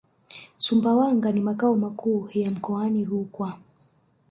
Sumbawanga 0.57 1.31
ni 1.31 1.41
makao 1.41 1.75
makuu 1.75 2.29
ya 2.33 2.51
mkoani 2.51 3.05
Rukwa 3.05 3.57